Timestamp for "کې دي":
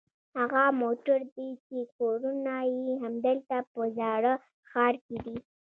5.05-5.35